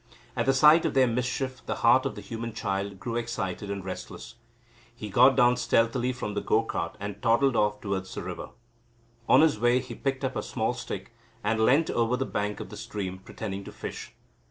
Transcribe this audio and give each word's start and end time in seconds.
At 0.35 0.47
the 0.47 0.53
sight 0.55 0.83
of 0.83 0.95
their 0.95 1.05
mischief, 1.05 1.63
the 1.67 1.75
heart 1.85 2.07
of 2.07 2.15
the 2.15 2.21
human 2.21 2.53
child 2.53 2.99
grew 2.99 3.17
excited 3.17 3.69
and 3.69 3.85
restless. 3.85 4.33
He 4.95 5.11
got 5.11 5.35
down 5.35 5.57
stealthily 5.57 6.11
from 6.11 6.33
the 6.33 6.41
go 6.41 6.63
cart 6.63 6.95
and 6.99 7.21
toddled 7.21 7.55
off 7.55 7.79
towards 7.81 8.15
the 8.15 8.23
river. 8.23 8.49
On 9.29 9.41
his 9.41 9.59
way 9.59 9.79
he 9.79 9.93
picked 9.93 10.23
up 10.25 10.35
a 10.35 10.41
small 10.41 10.73
stick, 10.73 11.13
and 11.43 11.59
leant 11.63 11.91
over 11.91 12.17
the 12.17 12.25
bank 12.25 12.59
of 12.59 12.69
the 12.69 12.77
stream 12.77 13.19
pretending 13.19 13.63
to 13.65 13.71
fish. 13.71 14.11